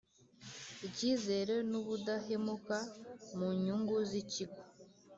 icyizere 0.87 1.55
n‘ubudahemuka 1.69 2.77
mu 3.37 3.47
nyungu 3.63 3.95
z’ikigo 4.09 4.61